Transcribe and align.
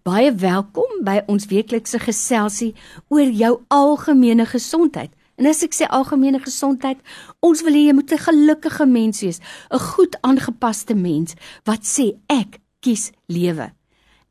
Baie 0.00 0.30
welkom 0.32 1.02
by 1.04 1.18
ons 1.28 1.44
weeklikse 1.50 1.98
geselsie 2.00 2.70
oor 3.12 3.28
jou 3.36 3.50
algemene 3.68 4.46
gesondheid. 4.48 5.10
En 5.36 5.48
as 5.50 5.60
ek 5.66 5.76
sê 5.76 5.88
algemene 5.92 6.40
gesondheid, 6.40 6.96
ons 7.44 7.60
wil 7.66 7.76
hê 7.76 7.82
jy 7.90 7.94
moet 7.98 8.12
'n 8.12 8.24
gelukkige 8.24 8.86
mens 8.86 9.20
wees, 9.20 9.40
'n 9.70 9.78
goed 9.78 10.16
aangepaste 10.22 10.94
mens 10.94 11.36
wat 11.66 11.84
sê 11.84 12.16
ek 12.28 12.60
kies 12.80 13.12
lewe. 13.28 13.72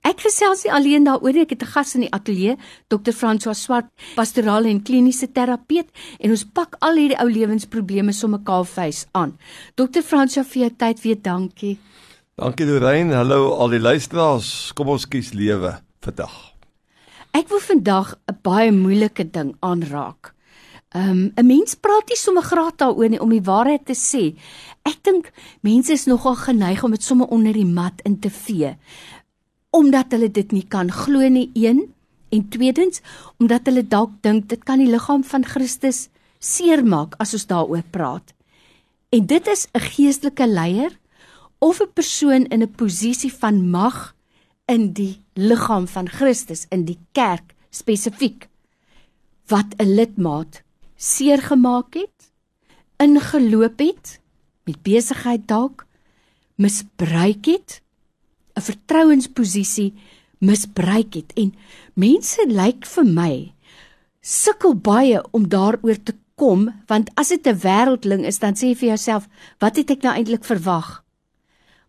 Ek 0.02 0.20
gesels 0.22 0.64
nie 0.64 0.74
alleen 0.74 1.04
daaroor 1.04 1.34
nie, 1.34 1.42
ek 1.42 1.52
het 1.52 1.62
'n 1.62 1.74
gas 1.74 1.96
in 1.96 2.02
die 2.02 2.14
ateljee, 2.14 2.58
Dr. 2.88 3.12
François 3.12 3.54
Swart, 3.54 3.86
pastorale 4.16 4.70
en 4.70 4.82
kliniese 4.82 5.32
terapeut, 5.32 5.88
en 6.20 6.32
ons 6.32 6.46
pak 6.46 6.76
al 6.80 6.96
hierdie 6.96 7.22
ou 7.22 7.30
lewensprobleme 7.30 8.12
sommer 8.12 8.40
kaalvuis 8.40 9.06
aan. 9.12 9.38
Dr. 9.76 10.02
François, 10.02 10.48
vir 10.48 10.62
jou 10.62 10.76
tyd 10.78 11.02
weer 11.02 11.22
dankie. 11.22 11.78
Dankie 12.40 12.66
Lorraine. 12.66 13.18
Hallo 13.20 13.50
al 13.60 13.74
die 13.74 13.82
luisteraars. 13.84 14.72
Kom 14.72 14.88
ons 14.94 15.04
kies 15.12 15.34
lewe 15.36 15.74
vandag. 16.00 16.36
Ek 17.36 17.50
wil 17.52 17.60
vandag 17.60 18.14
'n 18.32 18.38
baie 18.42 18.72
moeilike 18.72 19.26
ding 19.28 19.58
aanraak. 19.60 20.32
Um 20.96 21.34
'n 21.36 21.46
mens 21.46 21.76
praat 21.76 22.08
nie 22.08 22.16
sommer 22.16 22.44
graag 22.44 22.76
daaroor 22.78 23.10
nie 23.10 23.20
om 23.20 23.30
die 23.30 23.44
waarheid 23.44 23.86
te 23.86 23.94
sê. 23.94 24.40
Ek 24.86 25.04
dink 25.04 25.32
mense 25.62 25.92
is 25.92 26.06
nogal 26.06 26.36
geneig 26.36 26.84
om 26.84 26.92
dit 26.92 27.04
sommer 27.04 27.28
onder 27.28 27.54
die 27.54 27.66
mat 27.66 28.02
in 28.04 28.20
te 28.20 28.30
vee 28.30 28.78
omdat 29.70 30.12
hulle 30.12 30.32
dit 30.32 30.52
nie 30.52 30.68
kan 30.68 30.92
glo 30.92 31.30
nie 31.30 31.52
een 31.54 31.94
en 32.30 32.50
tweedens 32.50 33.02
omdat 33.38 33.66
hulle 33.66 33.88
dalk 33.88 34.12
dink 34.22 34.48
dit 34.48 34.64
kan 34.64 34.80
die 34.80 34.92
liggaam 34.92 35.24
van 35.24 35.44
Christus 35.44 36.08
seermaak 36.40 37.16
as 37.20 37.34
ons 37.34 37.48
daaroor 37.48 37.84
praat. 37.92 38.34
En 39.10 39.26
dit 39.26 39.48
is 39.48 39.68
'n 39.74 39.80
geestelike 39.80 40.48
leier 40.48 40.99
of 41.60 41.82
'n 41.82 41.94
persoon 41.94 42.46
in 42.54 42.62
'n 42.64 42.76
posisie 42.76 43.34
van 43.34 43.70
mag 43.70 44.16
in 44.66 44.94
die 44.94 45.22
liggaam 45.34 45.88
van 45.88 46.08
Christus 46.10 46.66
in 46.70 46.86
die 46.86 47.00
kerk 47.12 47.54
spesifiek 47.70 48.48
wat 49.48 49.76
'n 49.78 49.96
lidmaat 49.96 50.62
seer 50.96 51.42
gemaak 51.42 51.94
het, 51.94 52.32
ingeloop 52.98 53.80
het 53.80 54.20
met 54.64 54.82
besigheid 54.82 55.48
dalk 55.48 55.88
misbruik 56.56 57.46
het 57.46 57.82
'n 58.56 58.62
vertrouensposisie 58.62 59.94
misbruik 60.38 61.14
het. 61.14 61.34
En 61.34 61.54
mense 61.94 62.46
lyk 62.48 62.86
vir 62.86 63.06
my 63.06 63.54
sukkel 64.22 64.76
baie 64.76 65.24
om 65.32 65.48
daaroor 65.48 66.04
te 66.04 66.16
kom 66.36 66.70
want 66.88 67.10
as 67.16 67.30
dit 67.30 67.48
'n 67.48 67.60
wêreldling 67.60 68.26
is 68.26 68.40
dan 68.40 68.54
sê 68.54 68.72
jy 68.72 68.76
vir 68.76 68.88
jouself 68.88 69.28
wat 69.60 69.76
het 69.76 69.90
ek 69.92 70.02
nou 70.02 70.14
eintlik 70.16 70.44
verwag 70.44 71.04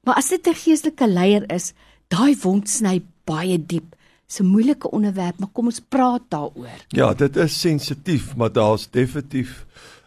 maar 0.06 0.16
as 0.16 0.28
dit 0.28 0.46
'n 0.46 0.54
geestelike 0.54 1.08
leier 1.08 1.44
is 1.52 1.72
daai 2.08 2.36
wond 2.42 2.68
sny 2.68 3.02
baie 3.24 3.58
diep 3.58 3.96
dis 4.26 4.40
'n 4.40 4.46
moeilike 4.46 4.90
onderwerp 4.90 5.38
maar 5.38 5.52
kom 5.52 5.66
ons 5.66 5.80
praat 5.80 6.22
daaroor 6.28 6.84
ja 6.88 7.14
dit 7.14 7.36
is 7.36 7.60
sensitief 7.60 8.36
maar 8.36 8.52
daar's 8.52 8.90
definitief 8.90 9.66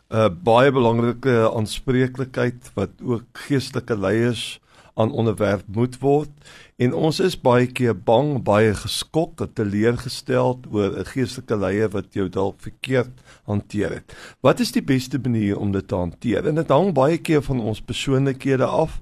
'n 0.09 0.15
uh, 0.15 0.29
baie 0.29 0.71
belangrike 0.71 1.51
aanspreeklikheid 1.53 2.71
wat 2.73 2.89
ook 3.01 3.25
geestelike 3.33 3.97
leiers 3.97 4.59
aan 4.93 5.11
onderwerp 5.11 5.63
moet 5.67 5.99
word 5.99 6.29
en 6.77 6.93
ons 6.93 7.19
is 7.23 7.35
baie 7.39 7.67
keer 7.69 7.93
bang, 7.95 8.35
baie 8.45 8.73
geskok, 8.77 9.41
teleurgestel 9.55 10.59
oor 10.71 10.99
'n 10.99 11.05
geestelike 11.05 11.57
leier 11.57 11.89
wat 11.89 12.13
jou 12.13 12.29
dalk 12.29 12.59
verkeerd 12.61 13.13
hanteer 13.45 13.91
het. 13.93 14.15
Wat 14.41 14.59
is 14.59 14.71
die 14.71 14.81
beste 14.81 15.19
manier 15.19 15.57
om 15.57 15.71
dit 15.71 15.87
te 15.87 15.95
hanteer? 15.95 16.47
En 16.47 16.55
dit 16.55 16.69
hang 16.69 16.93
baie 16.93 17.17
keer 17.17 17.41
van 17.41 17.59
ons 17.59 17.81
persoonlikhede 17.81 18.65
af. 18.65 18.99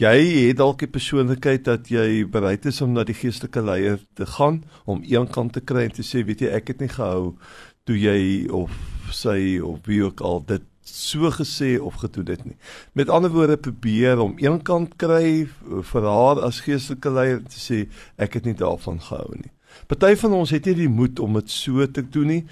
Jy 0.00 0.48
het 0.48 0.56
dalk 0.56 0.82
'n 0.82 0.90
persoonlikheid 0.90 1.64
dat 1.64 1.88
jy 1.88 2.24
bereid 2.24 2.64
is 2.66 2.80
om 2.80 2.92
na 2.92 3.04
die 3.04 3.14
geestelike 3.14 3.60
leier 3.60 4.00
te 4.14 4.26
gaan 4.26 4.64
om 4.86 5.02
eenkant 5.02 5.52
te 5.52 5.60
kry 5.60 5.84
en 5.84 5.92
te 5.92 6.02
sê, 6.02 6.24
weet 6.24 6.40
jy, 6.40 6.48
ek 6.48 6.68
het 6.68 6.80
nie 6.80 6.88
gehou 6.88 7.36
toe 7.84 7.96
jy 7.96 8.48
of 8.48 8.70
sy 9.10 9.60
of 9.60 9.78
wie 9.84 10.02
ook 10.02 10.20
al 10.20 10.40
dit 10.46 10.62
so 10.82 11.30
gesê 11.30 11.78
of 11.78 11.94
gedoen 11.94 12.24
dit 12.24 12.44
nie. 12.44 12.56
Met 12.94 13.08
ander 13.08 13.30
woorde 13.30 13.56
probeer 13.56 14.18
om 14.18 14.38
eenkant 14.38 14.96
kry 14.96 15.46
vir 15.82 16.02
haar 16.02 16.40
as 16.40 16.60
geestelike 16.60 17.10
leier 17.10 17.42
te 17.44 17.60
sê 17.60 17.88
ek 18.16 18.34
het 18.34 18.44
nie 18.44 18.54
daarvan 18.54 18.98
gehou 18.98 19.36
nie. 19.36 19.52
Party 19.86 20.16
van 20.16 20.32
ons 20.32 20.50
het 20.50 20.64
nie 20.64 20.74
die 20.74 20.88
moed 20.88 21.20
om 21.20 21.34
dit 21.34 21.50
so 21.50 21.86
te 21.86 22.02
doen 22.02 22.26
nie. 22.26 22.44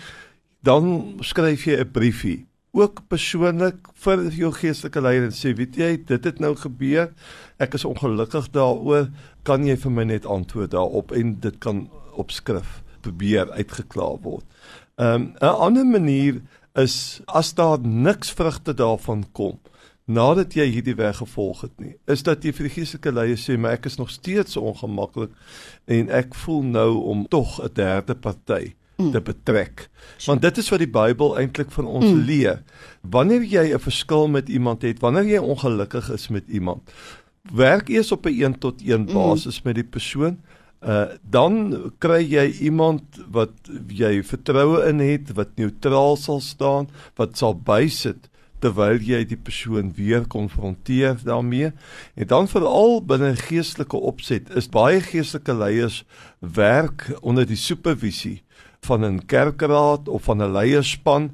Dan 0.63 1.17
skryf 1.21 1.65
jy 1.65 1.81
'n 1.81 1.91
briefie 1.91 2.47
ook 2.73 3.03
persoonlik 3.09 3.89
vir 4.05 4.23
jou 4.35 4.53
geestelike 4.55 5.01
leier 5.03 5.27
en 5.27 5.35
sê 5.35 5.55
weet 5.59 5.77
jy 5.77 5.91
dit 6.07 6.25
het 6.25 6.39
nou 6.41 6.55
gebeur. 6.57 7.11
Ek 7.59 7.75
is 7.75 7.85
ongelukkig 7.85 8.51
daaroor. 8.55 9.11
Kan 9.43 9.67
jy 9.67 9.77
vir 9.77 9.91
my 9.91 10.05
net 10.05 10.27
antwoord 10.27 10.71
daarop 10.77 11.13
en 11.13 11.35
dit 11.41 11.59
kan 11.59 11.89
op 12.15 12.31
skrif 12.31 12.83
probeer 13.01 13.51
uitgeklaar 13.51 14.21
word. 14.23 14.47
Ehm 15.01 15.15
um, 15.15 15.35
'n 15.41 15.57
ander 15.67 15.87
manier 15.87 16.43
is 16.75 17.21
as 17.27 17.55
daar 17.55 17.81
niks 17.81 18.31
vrugte 18.31 18.75
daarvan 18.75 19.25
kom 19.33 19.59
nadat 20.11 20.55
jy 20.55 20.67
hierdie 20.71 20.97
weg 20.99 21.21
gevolg 21.21 21.65
het 21.67 21.77
nie 21.83 21.95
is 22.11 22.23
dat 22.27 22.45
jy 22.45 22.53
vir 22.57 22.69
die 22.69 22.75
geestelike 22.75 23.13
leier 23.15 23.39
sê 23.39 23.57
maar 23.59 23.79
ek 23.79 23.87
is 23.91 23.99
nog 24.01 24.11
steeds 24.11 24.59
ongemaklik 24.59 25.35
en 25.87 26.11
ek 26.11 26.35
voel 26.45 26.63
nou 26.67 26.91
om 27.13 27.27
tog 27.31 27.59
'n 27.63 27.75
derde 27.75 28.15
party 28.15 28.75
mm. 29.01 29.13
te 29.13 29.21
betrek 29.21 29.89
want 30.27 30.43
dit 30.43 30.59
is 30.59 30.69
wat 30.69 30.83
die 30.85 30.91
Bybel 30.91 31.37
eintlik 31.39 31.71
van 31.71 31.87
ons 31.87 32.07
mm. 32.07 32.23
leer 32.29 32.63
wanneer 33.01 33.43
jy 33.43 33.67
'n 33.75 33.83
verskil 33.89 34.29
met 34.29 34.49
iemand 34.49 34.83
het 34.83 35.01
wanneer 35.01 35.25
jy 35.25 35.41
ongelukkig 35.41 36.11
is 36.11 36.29
met 36.29 36.45
iemand 36.49 36.95
werk 37.53 37.89
eers 37.89 38.13
op 38.13 38.27
'n 38.27 38.43
1 38.43 38.59
tot 38.59 38.83
1 38.83 39.01
mm. 39.01 39.13
basis 39.13 39.61
mm. 39.61 39.69
met 39.69 39.75
die 39.75 39.91
persoon 39.99 40.41
Uh 40.81 41.13
dan 41.29 41.93
kry 42.01 42.23
jy 42.25 42.47
iemand 42.65 43.19
wat 43.29 43.53
jy 43.93 44.23
vertroue 44.25 44.81
in 44.89 45.03
het, 45.05 45.35
wat 45.37 45.53
neutraal 45.61 46.17
sal 46.17 46.41
staan, 46.41 46.89
wat 47.21 47.37
sal 47.37 47.53
bysit 47.53 48.31
terwyl 48.65 49.01
jy 49.05 49.21
die 49.29 49.39
persoon 49.41 49.93
weer 49.97 50.25
konfronteer 50.29 51.19
daarmee. 51.25 51.73
En 52.17 52.27
dan 52.33 52.49
veral 52.49 53.01
binne 53.05 53.35
geestelike 53.37 53.97
opset 53.97 54.49
is 54.57 54.71
baie 54.73 55.01
geestelike 55.05 55.55
leiers 55.57 56.03
werk 56.41 57.11
onder 57.21 57.49
die 57.49 57.61
supervisie 57.61 58.41
van 58.87 59.05
'n 59.05 59.27
kerkraad 59.27 60.09
of 60.09 60.23
van 60.25 60.43
'n 60.43 60.53
leierspan. 60.53 61.31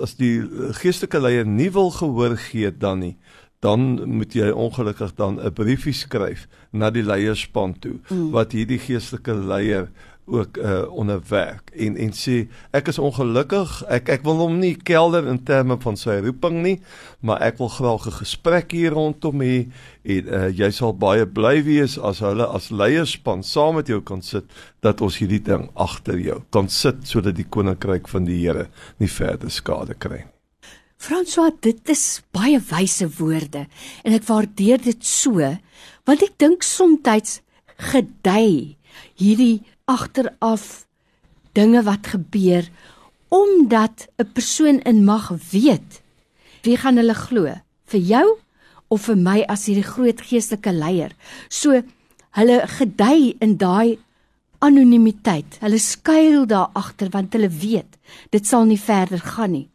As 0.00 0.14
die 0.14 0.42
geestelike 0.72 1.20
leier 1.20 1.46
nie 1.46 1.70
wil 1.70 1.90
gehoor 1.90 2.36
gee 2.36 2.76
dan 2.76 2.98
nie, 2.98 3.16
dan 3.60 4.08
moet 4.08 4.32
jy 4.32 4.50
ongelukkig 4.50 5.14
dan 5.14 5.40
'n 5.40 5.52
briefie 5.52 5.92
skryf 5.92 6.46
na 6.70 6.90
die 6.90 7.02
leierspan 7.02 7.78
toe 7.78 7.98
mm. 8.08 8.30
wat 8.30 8.52
hierdie 8.52 8.78
geestelike 8.78 9.34
leier 9.34 9.90
ook 10.28 10.56
uh, 10.56 10.84
onderwerk. 10.92 11.70
En 11.74 11.96
en 11.96 12.12
sê 12.12 12.46
ek 12.70 12.88
is 12.92 12.98
ongelukkig. 12.98 13.82
Ek 13.88 14.08
ek 14.08 14.24
wil 14.28 14.42
hom 14.44 14.58
nie 14.62 14.76
kelder 14.76 15.26
in 15.26 15.42
terme 15.42 15.78
van 15.80 15.96
sy 15.96 16.20
roeping 16.24 16.62
nie 16.62 16.78
maar 17.20 17.42
ek 17.42 17.58
wil 17.58 17.68
graag 17.68 18.06
'n 18.06 18.20
gesprek 18.22 18.70
hier 18.72 18.92
rondom 18.92 19.40
hê 19.40 19.66
en 20.02 20.28
uh, 20.28 20.48
jy 20.54 20.70
sal 20.70 20.94
baie 20.94 21.26
bly 21.26 21.62
wees 21.64 21.98
as 21.98 22.20
hulle 22.22 22.46
as 22.46 22.70
leierspan 22.70 23.42
saam 23.42 23.74
met 23.74 23.88
jou 23.88 24.00
kan 24.00 24.22
sit 24.22 24.44
dat 24.80 25.00
ons 25.00 25.18
hierdie 25.18 25.42
ding 25.42 25.68
agter 25.74 26.18
jou 26.18 26.42
kan 26.50 26.68
sit 26.68 27.06
sodat 27.08 27.34
die 27.34 27.48
koninkryk 27.48 28.08
van 28.08 28.24
die 28.24 28.38
Here 28.38 28.68
nie 28.98 29.10
verder 29.10 29.50
skade 29.50 29.94
kry 29.94 30.22
nie. 30.22 30.32
François, 30.98 31.52
dit 31.60 31.88
is 31.88 32.22
baie 32.32 32.58
wyse 32.58 33.06
woorde 33.18 33.66
en 34.04 34.12
ek 34.12 34.26
waardeer 34.28 34.78
dit 34.78 35.04
so 35.04 35.34
want 36.06 36.22
ek 36.22 36.38
dink 36.38 36.62
soms 36.62 37.42
gedei 37.78 38.76
hierdie 39.14 39.62
agteraf 39.88 40.84
dinge 41.56 41.82
wat 41.82 42.12
gebeur 42.14 42.68
omdat 43.28 44.08
'n 44.16 44.32
persoon 44.32 44.78
in 44.84 45.04
mag 45.04 45.32
weet 45.50 46.02
wie 46.62 46.76
gaan 46.76 46.98
hulle 47.00 47.14
glo? 47.14 47.54
Vir 47.88 48.00
jou 48.00 48.26
of 48.92 49.06
vir 49.08 49.16
my 49.16 49.38
as 49.48 49.66
hierdie 49.68 49.86
groot 49.86 50.20
geestelike 50.20 50.72
leier? 50.74 51.14
So 51.48 51.82
hulle 52.38 52.58
gedei 52.78 53.36
in 53.44 53.56
daai 53.60 53.98
anonimiteit. 54.64 55.58
Hulle 55.62 55.78
skuil 55.78 56.46
daar 56.50 56.70
agter 56.78 57.12
want 57.14 57.36
hulle 57.36 57.50
weet 57.50 57.98
dit 58.34 58.46
sal 58.46 58.66
nie 58.68 58.80
verder 58.80 59.22
gaan 59.22 59.54
nie. 59.54 59.68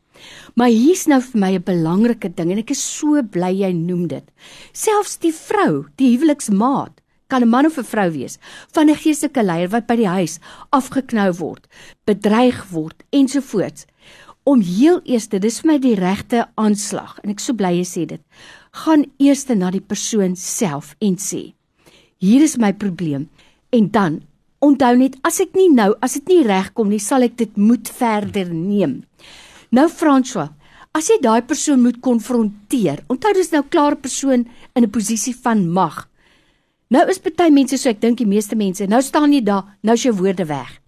Maar 0.55 0.71
hier's 0.71 1.07
nou 1.07 1.19
vir 1.21 1.39
my 1.39 1.51
'n 1.55 1.63
belangrike 1.63 2.29
ding 2.35 2.51
en 2.51 2.59
ek 2.59 2.71
is 2.71 2.83
so 2.83 3.21
bly 3.23 3.51
jy 3.51 3.71
noem 3.73 4.07
dit. 4.07 4.23
Selfs 4.71 5.17
die 5.17 5.33
vrou, 5.33 5.87
die 5.97 6.15
huweliksmaat, 6.15 7.01
kan 7.27 7.41
'n 7.41 7.49
man 7.49 7.65
of 7.65 7.77
'n 7.77 7.83
vrou 7.83 8.11
wees 8.11 8.37
van 8.71 8.89
'n 8.89 8.95
geestelike 8.95 9.43
leier 9.43 9.69
wat 9.69 9.87
by 9.87 9.95
die 9.95 10.07
huis 10.07 10.39
afgeknou 10.69 11.31
word, 11.33 11.67
bedreig 12.05 12.69
word 12.69 13.03
ensovoorts. 13.11 13.85
Om 14.43 14.59
heel 14.59 14.99
eers, 15.03 15.29
dis 15.29 15.59
vir 15.61 15.71
my 15.71 15.79
die 15.79 15.95
regte 15.95 16.47
aanslag 16.55 17.19
en 17.23 17.29
ek 17.29 17.39
so 17.39 17.53
bly 17.53 17.77
jy 17.79 17.85
sê 17.87 18.05
dit. 18.05 18.21
Gaan 18.71 19.05
eers 19.17 19.47
na 19.47 19.71
die 19.71 19.81
persoon 19.81 20.35
self 20.35 20.95
en 20.99 21.15
sê: 21.15 21.53
"Hier 22.19 22.41
is 22.41 22.57
my 22.57 22.73
probleem." 22.73 23.29
En 23.71 23.89
dan 23.91 24.21
onthou 24.59 24.95
net 24.97 25.15
as 25.23 25.39
ek 25.39 25.55
nie 25.55 25.69
nou, 25.69 25.93
as 26.01 26.13
dit 26.13 26.27
nie 26.27 26.43
regkom 26.43 26.89
nie, 26.89 26.99
sal 26.99 27.23
ek 27.23 27.37
dit 27.37 27.57
moet 27.57 27.89
verder 27.89 28.53
neem. 28.53 29.03
Nou 29.71 29.87
François, 29.89 30.49
as 30.93 31.09
jy 31.09 31.17
daai 31.21 31.41
persoon 31.41 31.81
moet 31.81 31.99
konfronteer, 32.01 33.01
onthou 33.09 33.33
dis 33.33 33.51
nou 33.51 33.63
klaar 33.63 33.95
'n 33.95 34.01
persoon 34.01 34.45
in 34.75 34.83
'n 34.83 34.89
posisie 34.89 35.35
van 35.35 35.69
mag. 35.69 36.07
Nou 36.89 37.09
is 37.09 37.19
party 37.19 37.49
mense 37.49 37.77
so 37.77 37.89
ek 37.89 38.01
dink 38.01 38.17
die 38.17 38.27
meeste 38.27 38.55
mense, 38.55 38.87
nou 38.87 39.01
staan 39.01 39.33
jy 39.33 39.41
daar, 39.41 39.77
nou 39.81 39.93
is 39.93 40.03
jou 40.03 40.13
woorde 40.13 40.45
weg. 40.45 40.79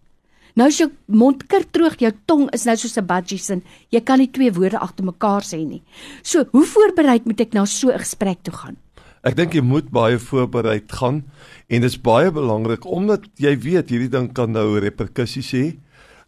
Nou 0.56 0.69
is 0.71 0.77
jou 0.80 0.88
mond 1.12 1.42
kirtroog, 1.51 1.97
jou 2.00 2.12
tong 2.25 2.47
is 2.56 2.65
nou 2.65 2.75
soos 2.77 2.97
'n 2.97 3.06
budgie 3.06 3.39
sin. 3.39 3.63
Jy 3.92 4.01
kan 4.01 4.19
nie 4.19 4.31
twee 4.31 4.51
woorde 4.51 4.80
agter 4.80 5.03
mekaar 5.03 5.42
sê 5.42 5.65
nie. 5.65 5.83
So, 6.24 6.45
hoe 6.51 6.65
voorbereid 6.65 7.25
moet 7.25 7.42
ek 7.42 7.53
na 7.53 7.65
so 7.65 7.89
'n 7.89 8.00
gesprek 8.00 8.44
toe 8.44 8.53
gaan? 8.53 8.77
Ek 9.24 9.36
dink 9.36 9.53
jy 9.53 9.62
moet 9.62 9.89
baie 9.89 10.18
voorbereid 10.18 10.92
gaan 10.92 11.24
en 11.68 11.81
dit 11.81 11.89
is 11.89 11.98
baie 11.98 12.31
belangrik 12.31 12.86
omdat 12.86 13.25
jy 13.41 13.56
weet 13.57 13.89
hierdie 13.89 14.09
ding 14.09 14.33
kan 14.33 14.51
nou 14.51 14.80
reperkusies 14.80 15.51
hê 15.51 15.77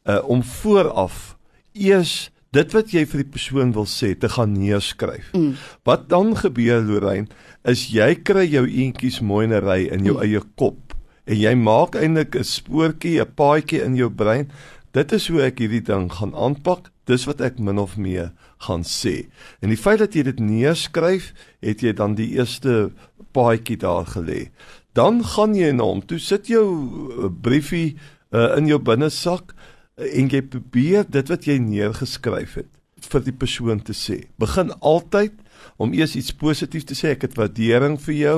uh, 0.09 0.21
om 0.25 0.41
vooraf 0.43 1.37
eers 1.73 2.31
dit 2.55 2.73
wat 2.73 2.93
jy 2.93 3.03
vir 3.05 3.23
die 3.23 3.31
persoon 3.31 3.73
wil 3.75 3.87
sê 3.89 4.13
te 4.15 4.29
gaan 4.29 4.53
neerskryf. 4.55 5.31
Mm. 5.33 5.55
Wat 5.83 6.07
dan 6.09 6.35
gebeur 6.35 6.81
Lorraine 6.81 7.27
is 7.67 7.89
jy 7.91 8.15
kry 8.23 8.45
jou 8.47 8.65
eentjies 8.67 9.21
mooi 9.21 9.45
in 9.45 9.53
'n 9.53 9.63
ry 9.63 9.81
in 9.91 10.05
jou 10.05 10.15
mm. 10.15 10.23
eie 10.23 10.41
kop 10.55 10.95
en 11.27 11.35
jy 11.35 11.53
maak 11.55 11.95
eintlik 11.95 12.35
'n 12.35 12.43
spoortjie, 12.43 13.19
'n 13.19 13.33
paadjie 13.35 13.83
in 13.83 13.95
jou 13.95 14.09
brein. 14.09 14.51
Dit 14.93 15.11
is 15.11 15.27
hoe 15.27 15.41
ek 15.41 15.59
hierdie 15.59 15.83
ding 15.83 16.11
gaan 16.11 16.33
aanpak. 16.33 16.91
Dis 17.05 17.25
wat 17.25 17.41
ek 17.41 17.59
min 17.59 17.77
of 17.79 17.97
meer 17.97 18.31
gaan 18.67 18.83
sê. 18.83 19.27
En 19.61 19.69
die 19.69 19.77
feit 19.77 19.99
dat 19.99 20.15
jy 20.15 20.23
dit 20.23 20.39
neerskryf, 20.39 21.33
het 21.61 21.81
jy 21.81 21.93
dan 21.93 22.15
die 22.15 22.35
eerste 22.35 22.91
paadjie 23.31 23.77
daar 23.77 24.05
gelê. 24.05 24.49
Dan 24.93 25.23
gaan 25.23 25.55
jy 25.55 25.71
na 25.71 25.83
hom. 25.83 26.01
Toe 26.01 26.19
sit 26.19 26.47
jou 26.47 26.65
eh, 26.65 27.29
briefie 27.29 27.97
uh, 28.31 28.57
in 28.57 28.67
jou 28.67 28.79
binnesak 28.79 29.53
en 29.97 30.29
jy 30.29 30.41
probeer 30.45 31.07
dit 31.09 31.31
wat 31.31 31.47
jy 31.49 31.57
neergeskryf 31.61 32.57
het 32.61 32.73
vir 33.07 33.23
die 33.25 33.35
persoon 33.35 33.81
te 33.85 33.93
sê. 33.97 34.23
Begin 34.41 34.71
altyd 34.85 35.33
om 35.81 35.93
eers 35.95 36.15
iets 36.17 36.33
positiefs 36.37 36.89
te 36.89 36.97
sê. 36.97 37.13
Ek 37.15 37.27
het 37.27 37.37
waardering 37.37 37.97
vir 38.01 38.15
jou, 38.17 38.37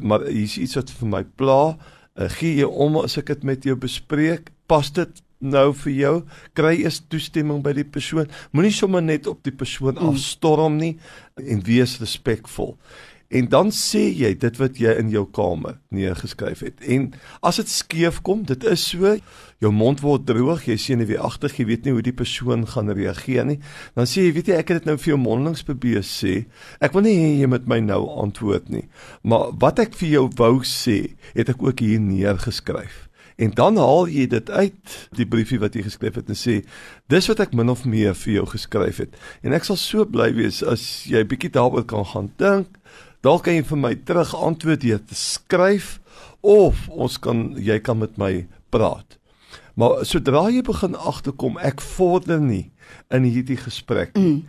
maar 0.00 0.26
hier's 0.28 0.58
iets 0.60 0.78
wat 0.78 0.92
vir 1.00 1.10
my 1.12 1.22
pla. 1.40 1.76
Uh, 2.18 2.28
gee 2.38 2.58
jy 2.60 2.68
om 2.68 2.98
as 3.02 3.18
ek 3.20 3.32
dit 3.34 3.48
met 3.52 3.68
jou 3.68 3.76
bespreek? 3.78 4.50
Pas 4.68 4.88
dit 4.96 5.22
nou 5.38 5.68
vir 5.84 5.94
jou? 5.94 6.14
Kry 6.58 6.74
eers 6.82 7.02
toestemming 7.12 7.62
by 7.64 7.76
die 7.78 7.86
persoon. 7.86 8.28
Moenie 8.52 8.74
sommer 8.74 9.04
net 9.04 9.28
op 9.30 9.44
die 9.46 9.54
persoon 9.54 9.96
mm. 9.96 10.10
afstorm 10.12 10.80
nie 10.80 10.96
en 11.38 11.62
wees 11.68 11.98
respekvol. 12.02 12.74
En 13.28 13.48
dan 13.52 13.68
sê 13.76 14.06
jy 14.16 14.30
dit 14.40 14.56
wat 14.56 14.78
jy 14.80 14.94
in 15.02 15.10
jou 15.12 15.26
kamer 15.36 15.74
neergeskryf 15.92 16.62
het. 16.64 16.78
En 16.88 17.10
as 17.44 17.58
dit 17.60 17.68
skeef 17.68 18.22
kom, 18.24 18.46
dit 18.48 18.62
is 18.64 18.86
so, 18.94 19.10
jou 19.60 19.72
mond 19.74 20.00
word 20.00 20.24
droog, 20.30 20.64
jy 20.64 20.78
sien 20.80 21.02
nie 21.02 21.08
wie 21.10 21.18
agter 21.20 21.52
jy 21.52 21.66
weet 21.68 21.84
nie 21.84 21.92
hoe 21.92 22.04
die 22.04 22.14
persoon 22.16 22.64
gaan 22.72 22.88
reageer 22.96 23.44
nie. 23.44 23.58
Dan 23.98 24.08
sê 24.08 24.24
jy, 24.24 24.32
weet 24.38 24.48
jy, 24.48 24.60
ek 24.62 24.72
het 24.72 24.80
dit 24.80 24.88
nou 24.88 24.96
vir 24.96 25.12
jou 25.12 25.18
mondelings 25.20 25.66
probeer 25.68 26.06
sê. 26.08 26.38
Ek 26.80 26.96
wil 26.96 27.04
nie 27.04 27.18
hê 27.18 27.28
jy 27.42 27.50
moet 27.52 27.68
my 27.68 27.82
nou 27.84 28.00
antwoord 28.24 28.72
nie. 28.72 28.86
Maar 29.28 29.52
wat 29.60 29.84
ek 29.84 29.98
vir 30.00 30.14
jou 30.14 30.24
wou 30.40 30.54
sê, 30.64 30.98
het 31.36 31.52
ek 31.52 31.60
ook 31.68 31.84
hier 31.84 32.00
neergeskryf. 32.00 33.04
En 33.38 33.52
dan 33.54 33.76
haal 33.78 34.08
jy 34.10 34.24
dit 34.26 34.48
uit 34.50 34.94
die 35.14 35.28
briefie 35.28 35.60
wat 35.62 35.76
jy 35.76 35.84
geskryf 35.84 36.16
het 36.18 36.32
en 36.32 36.38
sê 36.38 36.56
dis 37.12 37.28
wat 37.30 37.44
ek 37.44 37.52
min 37.54 37.70
of 37.70 37.84
meer 37.86 38.16
vir 38.18 38.40
jou 38.40 38.48
geskryf 38.50 38.98
het. 39.04 39.14
En 39.46 39.54
ek 39.54 39.68
sal 39.68 39.78
so 39.78 40.08
bly 40.08 40.32
wees 40.34 40.58
as 40.66 40.82
jy 41.06 41.22
bietjie 41.28 41.52
daaroor 41.54 41.86
kan 41.86 42.08
gaan 42.08 42.32
dink 42.42 42.80
dalk 43.20 43.44
kan 43.44 43.54
jy 43.54 43.62
vir 43.62 43.78
my 43.78 43.94
terug 43.94 44.34
antwoord 44.34 44.80
deur 44.80 45.00
te 45.04 45.14
skryf 45.14 45.98
of 46.40 46.88
ons 46.88 47.18
kan 47.18 47.54
jy 47.56 47.78
kan 47.80 47.98
met 47.98 48.18
my 48.18 48.46
praat. 48.70 49.18
Maar 49.78 50.04
sodra 50.06 50.48
jy 50.50 50.62
begin 50.66 50.96
agterkom 50.96 51.58
ek 51.62 51.80
vorder 51.80 52.40
nie 52.42 52.70
in 53.14 53.26
hierdie 53.26 53.58
gesprek 53.58 54.14
nie. 54.18 54.42
Mm. 54.42 54.46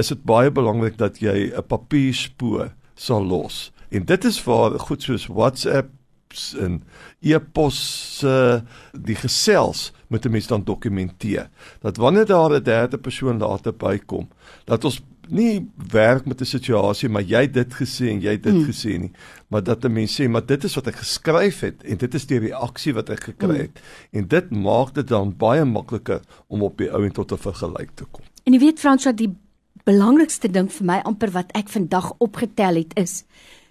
Is 0.00 0.12
dit 0.12 0.20
baie 0.24 0.50
belangrik 0.54 0.96
dat 0.98 1.18
jy 1.20 1.50
'n 1.50 1.66
papierspoor 1.66 2.70
sal 2.94 3.24
los. 3.24 3.72
En 3.90 4.04
dit 4.04 4.24
is 4.24 4.44
waar 4.44 4.78
goed 4.78 5.02
soos 5.02 5.26
WhatsApp 5.26 5.90
en 6.58 6.82
e-pos 7.20 7.76
se 8.20 8.62
die 8.92 9.16
gesels 9.18 9.92
moet 10.08 10.24
'n 10.24 10.30
mens 10.30 10.46
dan 10.46 10.64
dokumenteer. 10.64 11.50
Dat 11.80 11.96
wanneer 11.96 12.26
daar 12.26 12.50
'n 12.54 12.62
derde 12.62 12.98
persoon 12.98 13.38
later 13.38 13.74
bykom, 13.74 14.28
dat 14.64 14.84
ons 14.84 15.02
nie 15.30 15.70
werk 15.92 16.26
met 16.26 16.40
'n 16.40 16.44
situasie 16.44 17.08
maar 17.08 17.22
jy 17.22 17.40
het 17.46 17.54
dit 17.54 17.74
gesê 17.74 18.10
en 18.10 18.20
jy 18.20 18.32
het 18.36 18.42
dit 18.42 18.54
hmm. 18.54 18.64
gesê 18.64 18.98
nie 18.98 19.12
maar 19.48 19.62
dat 19.62 19.84
'n 19.84 19.92
mens 19.92 20.20
sê 20.20 20.28
maar 20.28 20.46
dit 20.46 20.64
is 20.64 20.74
wat 20.74 20.86
ek 20.86 20.96
geskryf 20.96 21.60
het 21.60 21.82
en 21.84 21.96
dit 21.96 22.14
is 22.14 22.26
die 22.26 22.38
reaksie 22.38 22.94
wat 22.94 23.10
ek 23.10 23.24
gekry 23.24 23.56
hmm. 23.56 23.60
het 23.60 23.80
hmm. 23.80 24.20
en 24.20 24.28
dit 24.28 24.50
maak 24.50 24.94
dit 24.94 25.08
dan 25.08 25.36
baie 25.36 25.64
makliker 25.64 26.20
om 26.48 26.62
op 26.62 26.78
die 26.78 26.90
ou 26.90 27.04
en 27.04 27.12
tot 27.12 27.32
'n 27.32 27.38
vergelyk 27.38 27.90
te 27.94 28.04
kom. 28.10 28.24
En 28.44 28.52
jy 28.52 28.58
weet 28.60 28.80
Frans 28.80 29.04
wat 29.04 29.16
die 29.16 29.34
belangrikste 29.84 30.48
ding 30.48 30.70
vir 30.72 30.86
my 30.86 31.00
amper 31.04 31.30
wat 31.30 31.52
ek 31.52 31.68
vandag 31.68 32.12
opgetel 32.18 32.74
het 32.74 32.92
is 32.96 33.24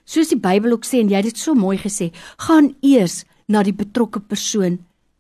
soos 0.10 0.30
die 0.30 0.40
Bybel 0.40 0.72
ook 0.72 0.86
sê 0.86 1.00
en 1.00 1.10
jy 1.10 1.22
het 1.22 1.30
dit 1.30 1.38
so 1.38 1.54
mooi 1.54 1.78
gesê 1.78 2.12
gaan 2.38 2.76
eers 2.82 3.26
na 3.48 3.64
die 3.64 3.74
betrokke 3.74 4.20
persoon 4.20 4.80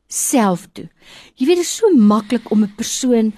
self 0.09 0.65
toe. 0.73 0.87
Jy 1.37 1.45
weet 1.45 1.61
dit 1.61 1.67
is 1.67 1.75
so 1.77 1.89
maklik 1.93 2.49
om 2.51 2.63
'n 2.63 2.73
persoon 2.75 3.33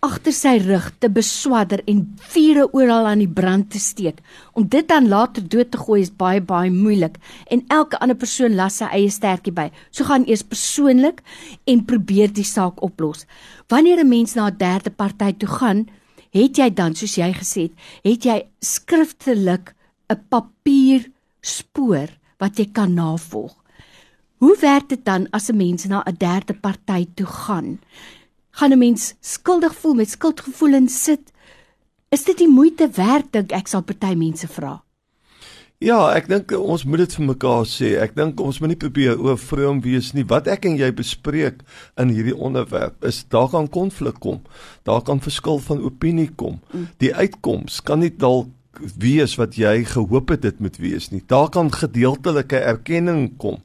agter 0.00 0.32
sy 0.32 0.54
rug 0.64 0.86
te 0.98 1.10
beswadder 1.12 1.82
en 1.90 2.00
vure 2.32 2.64
oral 2.76 3.06
aan 3.10 3.20
die 3.20 3.28
brand 3.28 3.68
te 3.72 3.78
steek. 3.78 4.22
Om 4.56 4.68
dit 4.72 4.88
dan 4.88 5.08
later 5.12 5.44
dood 5.44 5.70
te 5.70 5.80
gooi 5.80 6.00
is 6.00 6.12
baie 6.22 6.40
baie 6.40 6.70
moeilik 6.72 7.18
en 7.52 7.64
elke 7.68 8.00
ander 8.00 8.16
persoon 8.16 8.56
las 8.56 8.80
sy 8.80 8.88
eie 8.96 9.10
stertjie 9.12 9.52
by. 9.52 9.68
So 9.92 10.08
gaan 10.08 10.24
eers 10.26 10.46
persoonlik 10.46 11.20
en 11.68 11.84
probeer 11.84 12.32
die 12.32 12.46
saak 12.48 12.80
oplos. 12.82 13.26
Wanneer 13.68 14.00
'n 14.00 14.08
mens 14.08 14.34
na 14.34 14.48
'n 14.48 14.56
derde 14.56 14.90
party 14.90 15.32
toe 15.32 15.48
gaan, 15.48 15.86
het 16.32 16.56
jy 16.56 16.70
dan 16.70 16.94
soos 16.94 17.14
jy 17.16 17.32
gesê 17.32 17.62
het, 17.68 17.74
het 18.02 18.24
jy 18.24 18.38
skriftelik 18.60 19.74
'n 20.08 20.24
papier 20.28 21.10
spoor 21.42 22.08
wat 22.38 22.58
jy 22.58 22.70
kan 22.72 22.94
navolg. 22.94 23.56
Hoe 24.40 24.56
werk 24.60 24.88
dit 24.88 25.04
dan 25.04 25.28
as 25.32 25.50
'n 25.50 25.56
mens 25.56 25.84
na 25.84 26.02
'n 26.06 26.16
derde 26.16 26.54
party 26.54 27.06
toe 27.14 27.26
gaan? 27.26 27.78
Gaan 28.60 28.72
'n 28.72 28.78
mens 28.78 29.14
skuldig 29.20 29.74
voel 29.74 29.94
met 29.94 30.10
skuldgevoelens 30.10 31.02
sit. 31.02 31.32
Is 32.08 32.24
dit 32.24 32.38
die 32.38 32.48
moeite 32.48 32.90
werd 32.94 33.32
dink 33.32 33.52
ek 33.52 33.68
sal 33.68 33.82
party 33.82 34.14
mense 34.14 34.48
vra? 34.48 34.82
Ja, 35.78 36.12
ek 36.12 36.28
dink 36.28 36.52
ons 36.52 36.84
moet 36.84 36.98
dit 36.98 37.14
vir 37.14 37.24
mekaar 37.24 37.64
sê. 37.64 37.96
Ek 38.02 38.12
dink 38.14 38.40
ons 38.40 38.60
moet 38.60 38.68
nie 38.68 38.76
probeer 38.76 39.16
oor 39.16 39.38
vroom 39.38 39.80
wees 39.80 40.12
nie. 40.12 40.24
Wat 40.24 40.46
ek 40.46 40.64
en 40.64 40.76
jy 40.76 40.92
bespreek 40.92 41.62
in 41.96 42.08
hierdie 42.08 42.36
onderwerp 42.36 43.04
is 43.04 43.24
daar 43.28 43.48
kan 43.48 43.68
konflik 43.68 44.20
kom. 44.20 44.42
Daar 44.84 45.00
kan 45.02 45.20
verskil 45.20 45.58
van 45.58 45.80
opinie 45.80 46.28
kom. 46.36 46.60
Mm. 46.72 46.88
Die 46.98 47.14
uitkoms 47.14 47.80
kan 47.80 48.00
nie 48.00 48.12
dalk 48.12 48.48
wees 48.96 49.38
wat 49.38 49.56
jy 49.56 49.84
gehoop 49.84 50.28
het 50.28 50.42
dit 50.42 50.60
moet 50.60 50.76
wees 50.76 51.10
nie. 51.10 51.22
Daar 51.26 51.48
kan 51.48 51.72
gedeeltelike 51.72 52.60
erkenning 52.60 53.38
kom 53.38 53.62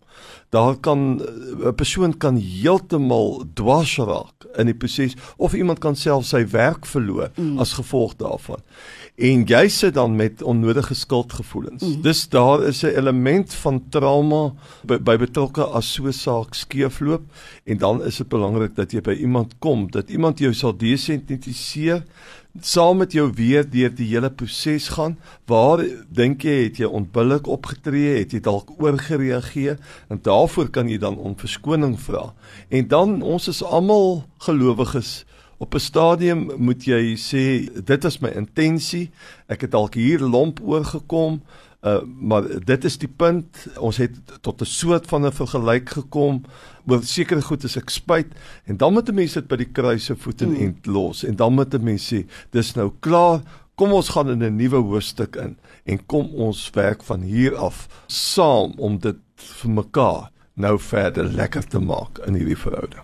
daar 0.50 0.76
kan 0.76 1.22
'n 1.64 1.76
persoon 1.76 2.18
kan 2.18 2.36
heeltemal 2.36 3.44
dwars 3.54 3.98
raak 3.98 4.46
in 4.58 4.66
die 4.66 4.76
proses 4.76 5.16
of 5.38 5.54
iemand 5.54 5.80
kan 5.80 5.96
self 5.96 6.26
sy 6.26 6.46
werk 6.48 6.86
verloor 6.86 7.32
mm. 7.36 7.60
as 7.60 7.74
gevolg 7.74 8.16
daarvan. 8.16 8.60
En 9.16 9.46
jy 9.46 9.68
sit 9.68 9.94
dan 9.94 10.16
met 10.16 10.42
onnodige 10.42 10.94
skuldgevoelens. 10.94 11.84
Mm. 11.84 12.02
Dis 12.02 12.30
daar 12.30 12.64
is 12.64 12.84
'n 12.84 12.96
element 12.96 13.54
van 13.54 13.84
trauma 13.90 14.54
by, 14.84 14.98
by 14.98 15.18
betrokke 15.18 15.64
as 15.64 15.94
so 15.94 16.12
saak 16.12 16.54
skeefloop 16.54 17.24
en 17.64 17.78
dan 17.78 18.04
is 18.04 18.18
dit 18.18 18.28
belangrik 18.28 18.76
dat 18.76 18.92
jy 18.92 19.02
by 19.02 19.14
iemand 19.14 19.56
kom 19.60 19.92
dat 19.92 20.10
iemand 20.10 20.40
jou 20.40 20.54
sal 20.54 20.78
desensitiseer 20.78 22.04
saam 22.62 22.98
met 22.98 23.12
jou 23.12 23.28
weer 23.36 23.66
deur 23.70 23.92
die 23.92 24.08
hele 24.08 24.30
proses 24.32 24.88
gaan. 24.96 25.18
Waar 25.50 25.84
dink 26.10 26.46
jy 26.48 26.56
het 26.64 26.80
jy 26.80 26.88
onbillik 26.88 27.48
opgetree? 27.52 28.18
Het 28.22 28.38
jy 28.38 28.42
dalk 28.46 28.72
oorgereageer? 28.80 29.80
En 30.08 30.20
daarvoor 30.22 30.70
kan 30.70 30.90
jy 30.90 30.98
dan 30.98 31.18
om 31.18 31.38
verskoning 31.38 32.00
vra. 32.00 32.34
En 32.70 32.88
dan 32.88 33.22
ons 33.22 33.48
is 33.48 33.64
almal 33.64 34.24
gelowiges. 34.38 35.26
Op 35.58 35.74
'n 35.74 35.80
stadium 35.80 36.52
moet 36.58 36.84
jy 36.84 37.16
sê 37.16 37.70
dit 37.84 38.06
is 38.06 38.20
my 38.20 38.30
intensie. 38.30 39.12
Ek 39.48 39.62
het 39.62 39.72
dalk 39.72 39.94
hier 39.94 40.20
lomp 40.20 40.60
oorgekom. 40.64 41.42
Uh, 41.86 42.02
maar 42.20 42.66
dit 42.66 42.84
is 42.84 42.98
die 42.98 43.10
punt 43.10 43.68
ons 43.78 43.98
het 43.98 44.14
tot 44.42 44.62
'n 44.62 44.66
soort 44.66 45.08
van 45.08 45.26
'n 45.26 45.32
vergelyk 45.32 45.90
gekom 45.90 46.42
oor 46.88 47.04
sekere 47.04 47.42
goed 47.42 47.64
is 47.64 47.78
ek 47.78 47.90
spyt 47.90 48.28
en 48.66 48.78
dan 48.78 48.94
moet 48.94 49.10
'n 49.10 49.14
mens 49.14 49.34
dit 49.34 49.48
by 49.48 49.56
die 49.56 49.72
kruise 49.72 50.16
voet 50.16 50.42
en 50.42 50.56
hmm. 50.56 50.76
los 50.84 51.24
en 51.24 51.36
dan 51.36 51.54
moet 51.54 51.74
'n 51.74 51.84
mens 51.84 52.14
sê 52.14 52.26
dis 52.50 52.74
nou 52.76 52.92
klaar 53.00 53.42
kom 53.76 53.92
ons 53.92 54.10
gaan 54.10 54.30
in 54.30 54.44
'n 54.44 54.56
nuwe 54.56 54.82
hoofstuk 54.82 55.36
in 55.36 55.58
en 55.84 56.06
kom 56.06 56.34
ons 56.34 56.70
werk 56.74 57.04
van 57.04 57.22
hier 57.22 57.56
af 57.56 57.88
saam 58.08 58.74
om 58.78 59.00
dit 59.00 59.16
vir 59.36 59.72
mekaar 59.72 60.32
nou 60.56 60.78
verder 60.80 61.28
lekker 61.28 61.68
te 61.68 61.80
maak 61.80 62.22
in 62.28 62.38
hierdie 62.40 62.60
verhouding. 62.60 63.04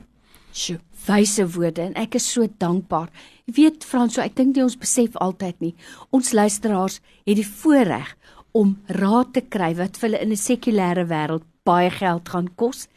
Sjoe, 0.51 0.79
wyse 1.07 1.45
woorde 1.55 1.83
en 1.83 1.95
ek 1.99 2.15
is 2.19 2.27
so 2.33 2.47
dankbaar. 2.59 3.09
Jy 3.47 3.55
weet 3.57 3.85
Frans, 3.87 4.15
so 4.15 4.23
ek 4.23 4.35
dink 4.35 4.57
jy 4.57 4.65
ons 4.67 4.79
besef 4.79 5.15
altyd 5.23 5.59
nie. 5.63 5.75
Ons 6.11 6.33
luisteraars 6.35 6.99
het 7.27 7.39
die 7.39 7.47
voorreg 7.47 8.15
om 8.57 8.75
raad 8.87 9.31
te 9.35 9.43
kry 9.47 9.71
wat 9.79 9.97
vir 9.97 10.09
hulle 10.09 10.21
in 10.23 10.31
'n 10.31 10.43
sekulêre 10.43 11.07
wêreld 11.07 11.47
baie 11.63 11.89
geld 11.89 12.29
gaan 12.29 12.47
kos 12.55 12.87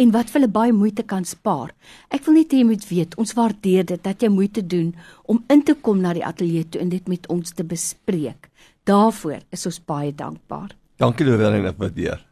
en 0.00 0.12
wat 0.14 0.30
vir 0.30 0.40
hulle 0.40 0.52
baie 0.52 0.72
moeite 0.72 1.02
kan 1.02 1.24
spaar. 1.24 1.74
Ek 2.10 2.24
wil 2.26 2.34
net 2.34 2.52
hê 2.52 2.62
jy 2.62 2.64
moet 2.64 2.86
weet, 2.88 3.16
ons 3.20 3.34
waardeer 3.36 3.84
dit 3.84 4.02
dat 4.02 4.22
jy 4.22 4.28
moeite 4.28 4.66
doen 4.66 4.94
om 5.24 5.44
in 5.48 5.62
te 5.62 5.74
kom 5.74 6.00
na 6.00 6.14
die 6.16 6.24
ateljee 6.24 6.64
toe 6.64 6.80
en 6.80 6.88
dit 6.88 7.08
met 7.08 7.26
ons 7.28 7.52
te 7.52 7.64
bespreek. 7.64 8.48
Daarvoor 8.84 9.40
is 9.50 9.66
ons 9.66 9.80
baie 9.80 10.12
dankbaar. 10.12 10.74
Dankie 10.96 11.26
Lorraine, 11.26 11.68
ek 11.68 11.78
waardeer. 11.78 12.24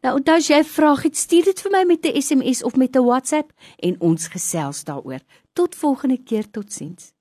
Nou 0.00 0.14
onthou 0.16 0.36
as 0.36 0.46
jy 0.48 0.58
'n 0.58 0.64
vraag 0.64 1.02
het, 1.02 1.16
stuur 1.16 1.44
dit 1.44 1.60
vir 1.60 1.70
my 1.70 1.84
met 1.84 2.06
'n 2.06 2.20
SMS 2.22 2.62
of 2.62 2.76
met 2.76 2.96
'n 2.96 3.04
WhatsApp 3.04 3.52
en 3.78 4.00
ons 4.00 4.28
gesels 4.28 4.84
daaroor. 4.84 5.20
Tot 5.52 5.74
volgende 5.74 6.22
keer, 6.22 6.50
totsiens. 6.50 7.12